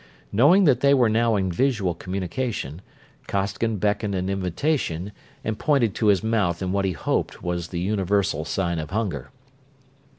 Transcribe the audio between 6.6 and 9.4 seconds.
what he hoped was the universal sign of hunger.